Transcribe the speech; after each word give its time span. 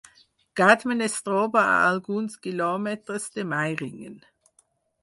Gadmen 0.59 1.03
es 1.07 1.17
troba 1.27 1.63
a 1.75 1.77
alguns 1.91 2.41
quilòmetres 2.47 3.31
de 3.39 3.47
Meiringen. 3.53 4.19